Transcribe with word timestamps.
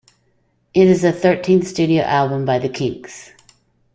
It 0.73 0.87
is 0.87 1.03
the 1.03 1.11
thirteenth 1.11 1.67
studio 1.67 2.01
album 2.01 2.43
by 2.43 2.57
The 2.57 2.69
Kinks. 2.69 3.33